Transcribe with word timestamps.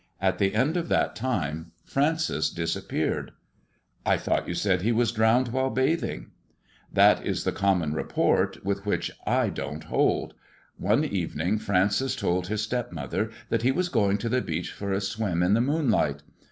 At 0.19 0.39
the 0.39 0.55
end 0.55 0.77
of 0.77 0.89
that 0.89 1.15
time 1.15 1.73
Francis 1.85 2.49
disappeared."" 2.49 3.33
I 4.03 4.17
thought 4.17 4.47
you 4.47 4.55
said 4.55 4.81
he 4.81 4.91
was 4.91 5.11
drowned 5.11 5.49
while 5.49 5.69
bathing 5.69 6.31
]""That 6.91 7.23
is 7.23 7.43
the 7.43 7.51
common 7.51 7.93
report, 7.93 8.65
with 8.65 8.83
which 8.83 9.11
I 9.27 9.49
don't 9.49 9.83
hold. 9.83 10.33
One 10.77 11.03
evening 11.05 11.59
Francis 11.59 12.15
told 12.15 12.47
his 12.47 12.63
stepmother 12.63 13.29
that 13.49 13.61
he 13.61 13.71
was 13.71 13.89
going 13.89 14.17
to 14.17 14.29
the 14.29 14.41
beach 14.41 14.71
for 14.71 14.91
a 14.91 15.01
swim 15.01 15.43
in 15.43 15.53
the 15.53 15.61
moonlight. 15.61 16.23